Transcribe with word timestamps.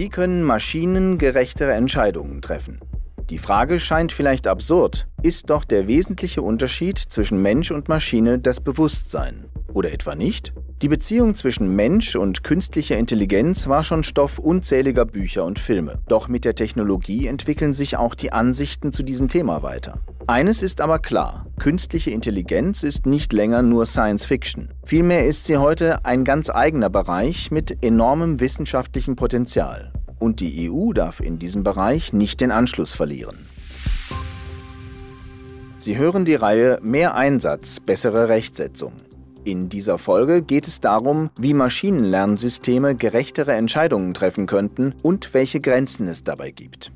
Wie 0.00 0.08
können 0.08 0.42
Maschinen 0.42 1.18
gerechtere 1.18 1.74
Entscheidungen 1.74 2.40
treffen? 2.40 2.80
Die 3.28 3.36
Frage 3.36 3.78
scheint 3.78 4.12
vielleicht 4.12 4.46
absurd, 4.46 5.06
ist 5.22 5.50
doch 5.50 5.62
der 5.62 5.88
wesentliche 5.88 6.40
Unterschied 6.40 6.98
zwischen 6.98 7.42
Mensch 7.42 7.70
und 7.70 7.90
Maschine 7.90 8.38
das 8.38 8.62
Bewusstsein. 8.62 9.44
Oder 9.74 9.92
etwa 9.92 10.14
nicht? 10.14 10.54
Die 10.82 10.88
Beziehung 10.88 11.34
zwischen 11.34 11.76
Mensch 11.76 12.16
und 12.16 12.42
künstlicher 12.42 12.96
Intelligenz 12.96 13.68
war 13.68 13.84
schon 13.84 14.02
Stoff 14.02 14.38
unzähliger 14.38 15.04
Bücher 15.04 15.44
und 15.44 15.58
Filme. 15.58 15.98
Doch 16.08 16.26
mit 16.26 16.46
der 16.46 16.54
Technologie 16.54 17.26
entwickeln 17.26 17.74
sich 17.74 17.98
auch 17.98 18.14
die 18.14 18.32
Ansichten 18.32 18.90
zu 18.90 19.02
diesem 19.02 19.28
Thema 19.28 19.62
weiter. 19.62 19.98
Eines 20.26 20.62
ist 20.62 20.80
aber 20.80 20.98
klar, 20.98 21.44
künstliche 21.58 22.10
Intelligenz 22.12 22.82
ist 22.82 23.04
nicht 23.04 23.34
länger 23.34 23.60
nur 23.60 23.84
Science 23.84 24.24
Fiction. 24.24 24.70
Vielmehr 24.86 25.26
ist 25.26 25.44
sie 25.44 25.58
heute 25.58 26.06
ein 26.06 26.24
ganz 26.24 26.48
eigener 26.48 26.88
Bereich 26.88 27.50
mit 27.50 27.84
enormem 27.84 28.40
wissenschaftlichem 28.40 29.16
Potenzial. 29.16 29.92
Und 30.18 30.40
die 30.40 30.70
EU 30.70 30.94
darf 30.94 31.20
in 31.20 31.38
diesem 31.38 31.62
Bereich 31.62 32.14
nicht 32.14 32.40
den 32.40 32.50
Anschluss 32.50 32.94
verlieren. 32.94 33.36
Sie 35.78 35.98
hören 35.98 36.24
die 36.24 36.36
Reihe 36.36 36.78
Mehr 36.80 37.16
Einsatz, 37.16 37.80
bessere 37.80 38.30
Rechtsetzung. 38.30 38.92
In 39.44 39.70
dieser 39.70 39.96
Folge 39.96 40.42
geht 40.42 40.68
es 40.68 40.80
darum, 40.80 41.30
wie 41.38 41.54
Maschinenlernsysteme 41.54 42.94
gerechtere 42.94 43.54
Entscheidungen 43.54 44.12
treffen 44.12 44.46
könnten 44.46 44.94
und 45.02 45.32
welche 45.32 45.60
Grenzen 45.60 46.08
es 46.08 46.22
dabei 46.22 46.50
gibt. 46.50 46.92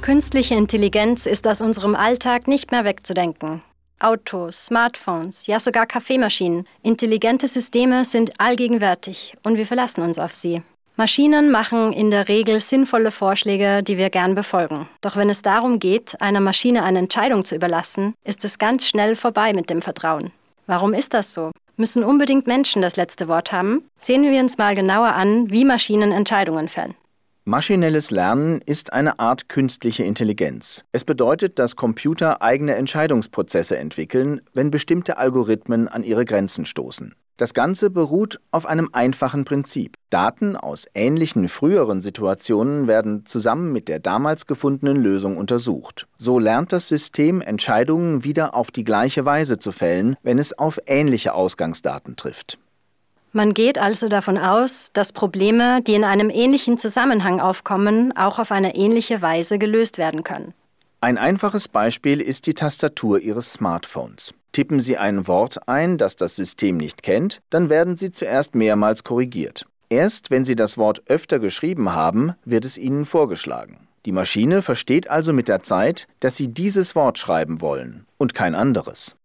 Künstliche 0.00 0.54
Intelligenz 0.54 1.26
ist 1.26 1.46
aus 1.46 1.60
unserem 1.60 1.94
Alltag 1.94 2.48
nicht 2.48 2.72
mehr 2.72 2.84
wegzudenken. 2.84 3.62
Autos, 4.00 4.66
Smartphones, 4.66 5.46
ja 5.46 5.60
sogar 5.60 5.86
Kaffeemaschinen. 5.86 6.66
Intelligente 6.82 7.46
Systeme 7.46 8.04
sind 8.04 8.40
allgegenwärtig 8.40 9.36
und 9.44 9.56
wir 9.56 9.66
verlassen 9.66 10.00
uns 10.00 10.18
auf 10.18 10.32
sie. 10.32 10.62
Maschinen 10.98 11.52
machen 11.52 11.92
in 11.92 12.10
der 12.10 12.26
Regel 12.26 12.58
sinnvolle 12.58 13.12
Vorschläge, 13.12 13.84
die 13.84 13.98
wir 13.98 14.10
gern 14.10 14.34
befolgen. 14.34 14.88
Doch 15.00 15.14
wenn 15.14 15.30
es 15.30 15.42
darum 15.42 15.78
geht, 15.78 16.20
einer 16.20 16.40
Maschine 16.40 16.82
eine 16.82 16.98
Entscheidung 16.98 17.44
zu 17.44 17.54
überlassen, 17.54 18.14
ist 18.24 18.44
es 18.44 18.58
ganz 18.58 18.84
schnell 18.84 19.14
vorbei 19.14 19.52
mit 19.52 19.70
dem 19.70 19.80
Vertrauen. 19.80 20.32
Warum 20.66 20.94
ist 20.94 21.14
das 21.14 21.32
so? 21.32 21.52
Müssen 21.76 22.02
unbedingt 22.02 22.48
Menschen 22.48 22.82
das 22.82 22.96
letzte 22.96 23.28
Wort 23.28 23.52
haben? 23.52 23.88
Sehen 23.96 24.24
wir 24.24 24.40
uns 24.40 24.58
mal 24.58 24.74
genauer 24.74 25.12
an, 25.14 25.48
wie 25.52 25.64
Maschinen 25.64 26.10
Entscheidungen 26.10 26.68
fällen. 26.68 26.96
Maschinelles 27.44 28.10
Lernen 28.10 28.60
ist 28.66 28.92
eine 28.92 29.20
Art 29.20 29.48
künstliche 29.48 30.02
Intelligenz. 30.02 30.84
Es 30.90 31.04
bedeutet, 31.04 31.60
dass 31.60 31.76
Computer 31.76 32.42
eigene 32.42 32.74
Entscheidungsprozesse 32.74 33.78
entwickeln, 33.78 34.40
wenn 34.52 34.72
bestimmte 34.72 35.16
Algorithmen 35.16 35.86
an 35.86 36.02
ihre 36.02 36.24
Grenzen 36.24 36.66
stoßen. 36.66 37.14
Das 37.38 37.54
Ganze 37.54 37.88
beruht 37.88 38.40
auf 38.50 38.66
einem 38.66 38.88
einfachen 38.92 39.44
Prinzip. 39.44 39.94
Daten 40.10 40.56
aus 40.56 40.86
ähnlichen 40.92 41.48
früheren 41.48 42.00
Situationen 42.00 42.88
werden 42.88 43.26
zusammen 43.26 43.72
mit 43.72 43.86
der 43.86 44.00
damals 44.00 44.46
gefundenen 44.46 44.96
Lösung 44.96 45.36
untersucht. 45.36 46.08
So 46.18 46.40
lernt 46.40 46.72
das 46.72 46.88
System 46.88 47.40
Entscheidungen 47.40 48.24
wieder 48.24 48.56
auf 48.56 48.72
die 48.72 48.82
gleiche 48.82 49.24
Weise 49.24 49.60
zu 49.60 49.70
fällen, 49.70 50.16
wenn 50.24 50.40
es 50.40 50.58
auf 50.58 50.80
ähnliche 50.86 51.32
Ausgangsdaten 51.32 52.16
trifft. 52.16 52.58
Man 53.32 53.54
geht 53.54 53.78
also 53.78 54.08
davon 54.08 54.36
aus, 54.36 54.90
dass 54.92 55.12
Probleme, 55.12 55.80
die 55.82 55.94
in 55.94 56.02
einem 56.02 56.30
ähnlichen 56.30 56.76
Zusammenhang 56.76 57.38
aufkommen, 57.38 58.16
auch 58.16 58.40
auf 58.40 58.50
eine 58.50 58.74
ähnliche 58.74 59.22
Weise 59.22 59.60
gelöst 59.60 59.96
werden 59.96 60.24
können. 60.24 60.54
Ein 61.00 61.18
einfaches 61.18 61.68
Beispiel 61.68 62.20
ist 62.20 62.48
die 62.48 62.54
Tastatur 62.54 63.20
Ihres 63.20 63.52
Smartphones. 63.52 64.34
Tippen 64.52 64.80
Sie 64.80 64.96
ein 64.96 65.26
Wort 65.26 65.68
ein, 65.68 65.98
das 65.98 66.16
das 66.16 66.36
System 66.36 66.76
nicht 66.76 67.02
kennt, 67.02 67.40
dann 67.50 67.68
werden 67.68 67.96
Sie 67.96 68.12
zuerst 68.12 68.54
mehrmals 68.54 69.04
korrigiert. 69.04 69.66
Erst 69.90 70.30
wenn 70.30 70.44
Sie 70.44 70.56
das 70.56 70.76
Wort 70.76 71.02
öfter 71.06 71.38
geschrieben 71.38 71.92
haben, 71.92 72.34
wird 72.44 72.64
es 72.64 72.76
Ihnen 72.76 73.04
vorgeschlagen. 73.04 73.88
Die 74.04 74.12
Maschine 74.12 74.62
versteht 74.62 75.08
also 75.10 75.32
mit 75.32 75.48
der 75.48 75.62
Zeit, 75.62 76.06
dass 76.20 76.36
Sie 76.36 76.48
dieses 76.48 76.94
Wort 76.94 77.18
schreiben 77.18 77.60
wollen 77.60 78.06
und 78.16 78.34
kein 78.34 78.54
anderes. 78.54 79.16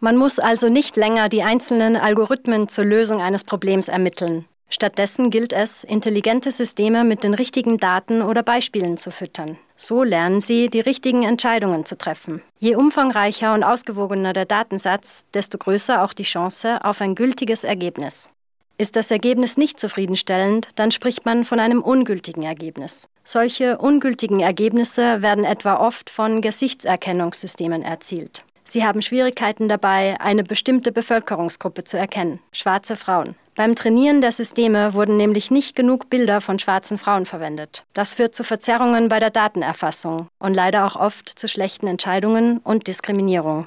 Man 0.00 0.16
muss 0.16 0.38
also 0.38 0.68
nicht 0.68 0.96
länger 0.96 1.28
die 1.28 1.42
einzelnen 1.42 1.96
Algorithmen 1.96 2.68
zur 2.68 2.84
Lösung 2.84 3.20
eines 3.20 3.44
Problems 3.44 3.88
ermitteln. 3.88 4.44
Stattdessen 4.68 5.30
gilt 5.30 5.52
es, 5.52 5.82
intelligente 5.82 6.52
Systeme 6.52 7.04
mit 7.04 7.24
den 7.24 7.34
richtigen 7.34 7.78
Daten 7.78 8.22
oder 8.22 8.42
Beispielen 8.42 8.96
zu 8.96 9.10
füttern. 9.10 9.58
So 9.80 10.02
lernen 10.02 10.40
sie, 10.40 10.68
die 10.68 10.80
richtigen 10.80 11.22
Entscheidungen 11.22 11.86
zu 11.86 11.96
treffen. 11.96 12.42
Je 12.58 12.74
umfangreicher 12.74 13.54
und 13.54 13.62
ausgewogener 13.62 14.32
der 14.32 14.44
Datensatz, 14.44 15.24
desto 15.34 15.56
größer 15.56 16.02
auch 16.02 16.12
die 16.12 16.24
Chance 16.24 16.84
auf 16.84 17.00
ein 17.00 17.14
gültiges 17.14 17.62
Ergebnis. 17.62 18.28
Ist 18.76 18.96
das 18.96 19.12
Ergebnis 19.12 19.56
nicht 19.56 19.78
zufriedenstellend, 19.78 20.68
dann 20.74 20.90
spricht 20.90 21.24
man 21.24 21.44
von 21.44 21.60
einem 21.60 21.80
ungültigen 21.80 22.42
Ergebnis. 22.42 23.08
Solche 23.22 23.78
ungültigen 23.78 24.40
Ergebnisse 24.40 25.22
werden 25.22 25.44
etwa 25.44 25.76
oft 25.76 26.10
von 26.10 26.40
Gesichtserkennungssystemen 26.40 27.82
erzielt. 27.82 28.42
Sie 28.64 28.84
haben 28.84 29.00
Schwierigkeiten 29.00 29.68
dabei, 29.68 30.20
eine 30.20 30.42
bestimmte 30.42 30.90
Bevölkerungsgruppe 30.90 31.84
zu 31.84 31.96
erkennen, 31.96 32.40
schwarze 32.52 32.96
Frauen. 32.96 33.36
Beim 33.58 33.74
Trainieren 33.74 34.20
der 34.20 34.30
Systeme 34.30 34.94
wurden 34.94 35.16
nämlich 35.16 35.50
nicht 35.50 35.74
genug 35.74 36.08
Bilder 36.08 36.40
von 36.40 36.60
schwarzen 36.60 36.96
Frauen 36.96 37.26
verwendet. 37.26 37.84
Das 37.92 38.14
führt 38.14 38.32
zu 38.32 38.44
Verzerrungen 38.44 39.08
bei 39.08 39.18
der 39.18 39.30
Datenerfassung 39.30 40.28
und 40.38 40.54
leider 40.54 40.86
auch 40.86 40.94
oft 40.94 41.28
zu 41.36 41.48
schlechten 41.48 41.88
Entscheidungen 41.88 42.58
und 42.58 42.86
Diskriminierung. 42.86 43.66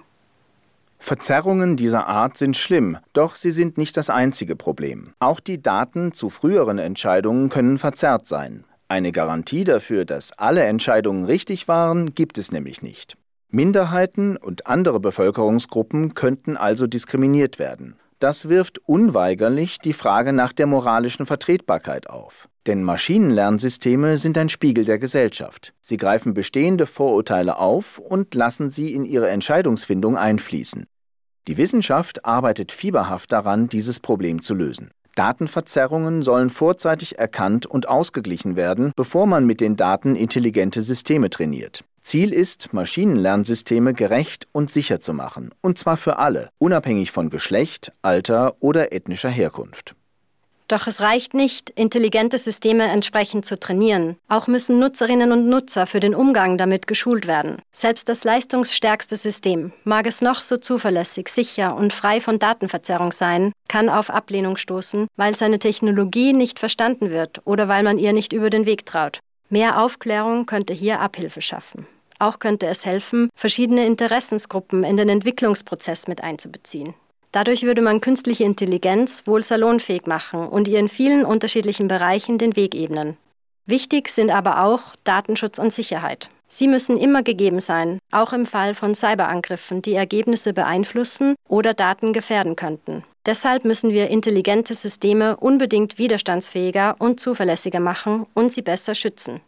Verzerrungen 0.97 1.75
dieser 1.75 2.07
Art 2.07 2.38
sind 2.38 2.56
schlimm, 2.56 3.00
doch 3.12 3.35
sie 3.35 3.52
sind 3.52 3.78
nicht 3.78 3.97
das 3.97 4.09
einzige 4.09 4.56
Problem. 4.56 5.12
Auch 5.19 5.41
die 5.41 5.62
Daten 5.62 6.13
zu 6.13 6.29
früheren 6.29 6.78
Entscheidungen 6.78 7.50
können 7.50 7.78
verzerrt 7.78 8.29
sein. 8.29 8.63
Eine 8.88 9.12
Garantie 9.12 9.66
dafür, 9.66 10.06
dass 10.06 10.31
alle 10.31 10.63
Entscheidungen 10.63 11.25
richtig 11.25 11.68
waren, 11.68 12.16
gibt 12.16 12.38
es 12.38 12.53
nämlich 12.53 12.81
nicht. 12.81 13.18
Minderheiten 13.50 14.38
und 14.38 14.68
andere 14.68 15.02
Bevölkerungsgruppen 15.02 16.13
könnten 16.13 16.56
also 16.56 16.88
diskriminiert 16.88 17.59
werden. 17.59 17.97
Das 18.22 18.50
wirft 18.50 18.78
unweigerlich 18.88 19.80
die 19.80 19.94
Frage 19.94 20.32
nach 20.32 20.54
der 20.54 20.68
moralischen 20.68 21.26
Vertretbarkeit 21.26 22.08
auf. 22.08 22.48
Denn 22.68 22.84
Maschinenlernsysteme 22.84 24.18
sind 24.18 24.38
ein 24.38 24.48
Spiegel 24.48 24.86
der 24.86 25.00
Gesellschaft. 25.00 25.74
Sie 25.82 25.98
greifen 25.98 26.36
bestehende 26.36 26.86
Vorurteile 26.86 27.58
auf 27.58 27.98
und 27.98 28.36
lassen 28.36 28.70
sie 28.70 28.94
in 28.94 29.06
ihre 29.06 29.28
Entscheidungsfindung 29.30 30.18
einfließen. 30.18 30.86
Die 31.48 31.58
Wissenschaft 31.58 32.24
arbeitet 32.24 32.72
fieberhaft 32.72 33.32
daran, 33.32 33.70
dieses 33.70 34.00
Problem 34.00 34.44
zu 34.44 34.53
lösen. 34.53 34.92
Datenverzerrungen 35.16 36.22
sollen 36.22 36.52
vorzeitig 36.52 37.18
erkannt 37.18 37.66
und 37.66 37.90
ausgeglichen 37.90 38.56
werden, 38.56 38.92
bevor 38.96 39.26
man 39.26 39.48
mit 39.48 39.59
den 39.62 39.78
Daten 39.78 40.16
intelligente 40.16 40.84
Systeme 40.84 41.32
trainiert. 41.32 41.84
Ziel 42.03 42.34
ist, 42.34 42.73
Maschinenlernsysteme 42.73 43.94
gerecht 43.94 44.47
und 44.51 44.72
sicher 44.72 45.00
zu 45.00 45.13
machen, 45.13 45.51
und 45.62 45.78
zwar 45.78 45.97
für 45.97 46.17
alle, 46.17 46.50
unabhängig 46.57 47.12
von 47.12 47.29
Geschlecht, 47.29 47.91
Alter 48.01 48.56
oder 48.59 48.91
ethnischer 48.91 49.29
Herkunft. 49.29 49.95
Doch 50.72 50.88
es 50.88 51.01
reicht 51.01 51.34
nicht, 51.34 51.69
intelligente 51.69 52.38
Systeme 52.38 52.85
entsprechend 52.85 53.45
zu 53.45 53.59
trainieren. 53.59 54.16
Auch 54.29 54.47
müssen 54.47 54.79
Nutzerinnen 54.79 55.34
und 55.34 55.50
Nutzer 55.50 55.85
für 55.85 56.00
den 56.00 56.16
Umgang 56.16 56.57
damit 56.57 56.88
geschult 56.88 57.28
werden. 57.28 57.57
Selbst 57.73 58.07
das 58.07 58.23
leistungsstärkste 58.23 59.17
System, 59.17 59.73
mag 59.84 60.07
es 60.07 60.22
noch 60.22 60.40
so 60.40 60.56
zuverlässig, 60.56 61.28
sicher 61.28 61.75
und 61.75 61.91
frei 61.91 62.22
von 62.22 62.40
Datenverzerrung 62.40 63.11
sein, 63.11 63.51
kann 63.67 63.90
auf 63.90 64.09
Ablehnung 64.09 64.56
stoßen, 64.56 65.07
weil 65.17 65.35
seine 65.35 65.59
Technologie 65.59 66.31
nicht 66.31 66.57
verstanden 66.57 67.09
wird 67.09 67.41
oder 67.44 67.67
weil 67.67 67.84
man 67.84 67.97
ihr 67.97 68.13
nicht 68.13 68.31
über 68.31 68.50
den 68.50 68.66
Weg 68.66 68.85
traut. 68.85 69.19
Mehr 69.51 69.81
Aufklärung 69.81 70.45
könnte 70.45 70.73
hier 70.73 71.01
Abhilfe 71.01 71.41
schaffen. 71.41 71.85
Auch 72.19 72.39
könnte 72.39 72.67
es 72.67 72.85
helfen, 72.85 73.29
verschiedene 73.35 73.85
Interessensgruppen 73.85 74.85
in 74.85 74.96
den 74.96 75.09
Entwicklungsprozess 75.09 76.08
mit 76.08 76.23
einzubeziehen. 76.23 76.93
Dadurch 77.34 77.64
würde 77.64 77.81
man 77.81 77.99
künstliche 77.99 78.46
Intelligenz 78.46 79.28
wohl 79.28 79.43
salonfähig 79.43 80.08
machen 80.08 80.47
und 80.47 80.70
ihr 80.70 80.79
in 80.79 80.87
vielen 80.87 81.26
unterschiedlichen 81.26 81.90
Bereichen 81.90 82.37
den 82.37 82.55
Weg 82.55 82.76
ebnen. 82.76 83.17
Wichtig 83.66 84.08
sind 84.08 84.29
aber 84.29 84.64
auch 84.64 84.96
Datenschutz 85.03 85.59
und 85.59 85.73
Sicherheit. 85.73 86.29
Sie 86.47 86.70
müssen 86.70 86.96
immer 86.96 87.22
gegeben 87.22 87.59
sein, 87.59 87.99
auch 88.09 88.31
im 88.31 88.46
Fall 88.46 88.73
von 88.73 88.96
Cyberangriffen, 88.96 89.81
die 89.81 89.96
Ergebnisse 89.96 90.53
beeinflussen 90.53 91.35
oder 91.49 91.73
Daten 91.73 92.14
gefährden 92.14 92.55
könnten. 92.55 93.03
Deshalb 93.26 93.66
müssen 93.66 93.91
wir 93.91 94.09
intelligente 94.09 94.73
Systeme 94.73 95.38
unbedingt 95.38 96.00
widerstandsfähiger 96.00 96.96
und 96.97 97.20
zuverlässiger 97.20 97.79
machen 97.79 98.26
und 98.34 98.52
sie 98.52 98.64
besser 98.64 98.96
schützen. 98.96 99.41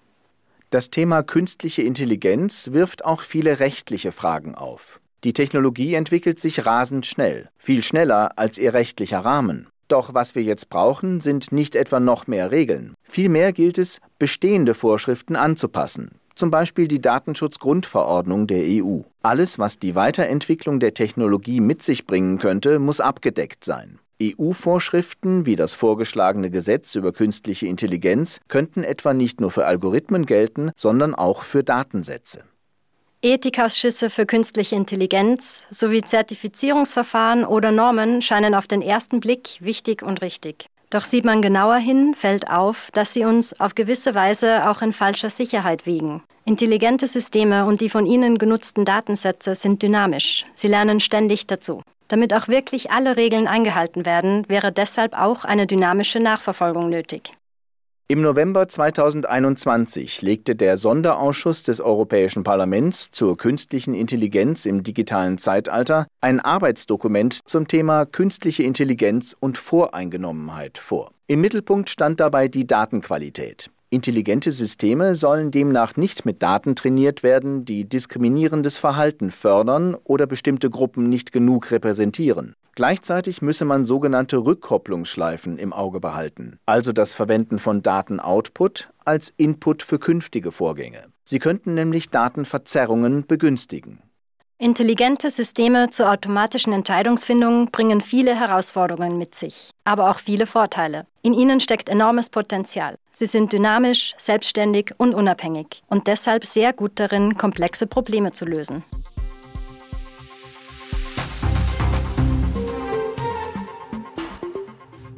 Das 0.70 0.90
Thema 0.90 1.24
künstliche 1.24 1.82
Intelligenz 1.82 2.70
wirft 2.72 3.06
auch 3.06 3.22
viele 3.22 3.60
rechtliche 3.60 4.12
Fragen 4.12 4.56
auf. 4.56 5.00
Die 5.24 5.34
Technologie 5.34 5.94
entwickelt 5.96 6.40
sich 6.40 6.66
rasend 6.66 7.06
schnell, 7.06 7.50
viel 7.58 7.82
schneller 7.82 8.38
als 8.38 8.58
ihr 8.58 8.74
rechtlicher 8.74 9.20
Rahmen. 9.20 9.68
Doch 9.88 10.14
was 10.14 10.36
wir 10.36 10.44
jetzt 10.44 10.70
brauchen, 10.70 11.20
sind 11.20 11.52
nicht 11.52 11.76
etwa 11.76 12.00
noch 12.00 12.28
mehr 12.28 12.52
Regeln. 12.52 12.96
Vielmehr 13.04 13.54
gilt 13.54 13.78
es, 13.78 14.00
bestehende 14.18 14.74
Vorschriften 14.74 15.36
anzupassen, 15.36 16.20
zum 16.36 16.52
Beispiel 16.52 16.88
die 16.88 17.02
Datenschutzgrundverordnung 17.02 18.48
der 18.48 18.64
EU. 18.64 19.02
Alles, 19.22 19.60
was 19.60 19.80
die 19.80 19.96
Weiterentwicklung 19.96 20.80
der 20.80 20.94
Technologie 20.94 21.60
mit 21.60 21.84
sich 21.84 22.06
bringen 22.06 22.40
könnte, 22.40 22.80
muss 22.80 23.00
abgedeckt 23.00 23.64
sein. 23.64 24.00
EU-Vorschriften 24.22 25.46
wie 25.46 25.56
das 25.56 25.74
vorgeschlagene 25.74 26.50
Gesetz 26.50 26.96
über 26.96 27.12
künstliche 27.12 27.68
Intelligenz 27.68 28.40
könnten 28.48 28.84
etwa 28.84 29.14
nicht 29.14 29.42
nur 29.42 29.52
für 29.52 29.66
Algorithmen 29.66 30.26
gelten, 30.26 30.72
sondern 30.78 31.16
auch 31.16 31.44
für 31.44 31.64
Datensätze. 31.64 32.44
Ethikausschüsse 33.22 34.10
für 34.10 34.26
künstliche 34.26 34.76
Intelligenz 34.76 35.66
sowie 35.70 36.02
Zertifizierungsverfahren 36.02 37.46
oder 37.46 37.72
Normen 37.72 38.22
scheinen 38.22 38.54
auf 38.54 38.68
den 38.68 38.82
ersten 38.82 39.22
Blick 39.22 39.58
wichtig 39.62 40.04
und 40.04 40.22
richtig. 40.22 40.68
Doch 40.94 41.06
sieht 41.06 41.26
man 41.26 41.42
genauer 41.42 41.78
hin, 41.78 42.14
fällt 42.14 42.52
auf, 42.52 42.92
dass 42.94 43.14
sie 43.14 43.26
uns 43.26 43.60
auf 43.60 43.74
gewisse 43.74 44.14
Weise 44.14 44.70
auch 44.70 44.84
in 44.84 44.94
falscher 44.94 45.32
Sicherheit 45.32 45.88
wiegen. 45.88 46.22
Intelligente 46.46 47.08
Systeme 47.08 47.66
und 47.66 47.82
die 47.82 47.90
von 47.90 48.06
ihnen 48.06 48.38
genutzten 48.38 48.86
Datensätze 48.86 49.56
sind 49.56 49.82
dynamisch. 49.82 50.46
Sie 50.54 50.68
lernen 50.68 51.00
ständig 51.00 51.48
dazu. 51.48 51.82
Damit 52.10 52.32
auch 52.32 52.48
wirklich 52.48 52.92
alle 52.92 53.18
Regeln 53.18 53.48
eingehalten 53.48 54.06
werden, 54.06 54.48
wäre 54.48 54.72
deshalb 54.72 55.20
auch 55.20 55.46
eine 55.46 55.66
dynamische 55.66 56.20
Nachverfolgung 56.20 56.90
nötig. 56.90 57.34
Im 58.10 58.22
November 58.22 58.68
2021 58.68 60.22
legte 60.22 60.58
der 60.58 60.76
Sonderausschuss 60.76 61.64
des 61.64 61.80
Europäischen 61.80 62.44
Parlaments 62.44 63.12
zur 63.12 63.38
künstlichen 63.38 63.94
Intelligenz 63.94 64.66
im 64.66 64.84
digitalen 64.84 65.38
Zeitalter 65.38 66.08
ein 66.20 66.42
Arbeitsdokument 66.42 67.40
zum 67.46 67.70
Thema 67.70 68.06
künstliche 68.06 68.64
Intelligenz 68.64 69.34
und 69.40 69.58
Voreingenommenheit 69.58 70.80
vor. 70.80 71.12
Im 71.28 71.40
Mittelpunkt 71.40 71.90
stand 71.90 72.20
dabei 72.20 72.50
die 72.50 72.68
Datenqualität. 72.68 73.70
Intelligente 73.90 74.52
Systeme 74.52 75.16
sollen 75.16 75.52
demnach 75.52 75.96
nicht 75.96 76.26
mit 76.26 76.44
Daten 76.44 76.76
trainiert 76.76 77.24
werden, 77.24 77.64
die 77.64 77.88
diskriminierendes 77.88 78.78
Verhalten 78.78 79.32
fördern 79.32 79.96
oder 80.04 80.28
bestimmte 80.28 80.70
Gruppen 80.70 81.08
nicht 81.08 81.32
genug 81.32 81.72
repräsentieren. 81.72 82.54
Gleichzeitig 82.76 83.44
müsse 83.44 83.66
man 83.66 83.86
sogenannte 83.86 84.38
Rückkopplungsschleifen 84.38 85.60
im 85.60 85.74
Auge 85.74 86.00
behalten, 86.00 86.60
also 86.66 86.92
das 86.92 87.14
Verwenden 87.14 87.60
von 87.60 87.84
Datenoutput 87.84 88.90
als 89.06 89.32
Input 89.38 89.84
für 89.84 90.00
künftige 90.00 90.52
Vorgänge. 90.52 91.04
Sie 91.24 91.38
könnten 91.38 91.76
nämlich 91.76 92.10
Datenverzerrungen 92.10 93.28
begünstigen. 93.28 94.02
Intelligente 94.58 95.30
Systeme 95.30 95.90
zur 95.90 96.10
automatischen 96.10 96.74
Entscheidungsfindung 96.74 97.70
bringen 97.70 98.02
viele 98.02 98.34
Herausforderungen 98.34 99.18
mit 99.18 99.36
sich, 99.36 99.72
aber 99.84 100.10
auch 100.10 100.20
viele 100.20 100.48
Vorteile. 100.48 101.06
In 101.22 101.34
ihnen 101.34 101.60
steckt 101.60 101.90
enormes 101.90 102.30
Potenzial. 102.30 102.96
Sie 103.12 103.26
sind 103.26 103.52
dynamisch, 103.52 104.16
selbstständig 104.18 104.94
und 104.98 105.14
unabhängig 105.14 105.84
und 105.88 106.08
deshalb 106.08 106.46
sehr 106.46 106.74
gut 106.74 106.94
darin, 106.96 107.38
komplexe 107.38 107.88
Probleme 107.88 108.32
zu 108.32 108.46
lösen. 108.46 108.84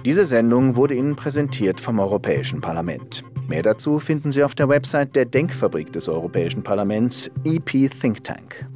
Diese 0.06 0.28
Sendung 0.28 0.76
wurde 0.76 0.94
Ihnen 0.94 1.16
präsentiert 1.16 1.80
vom 1.80 2.00
Europäischen 2.00 2.62
Parlament. 2.62 3.24
Mehr 3.48 3.64
dazu 3.64 3.98
finden 3.98 4.32
Sie 4.32 4.44
auf 4.44 4.54
der 4.54 4.70
Website 4.70 5.16
der 5.16 5.26
Denkfabrik 5.26 5.92
des 5.94 6.08
Europäischen 6.08 6.62
Parlaments 6.62 7.32
EP 7.44 7.90
Think 7.90 8.24
Tank. 8.24 8.68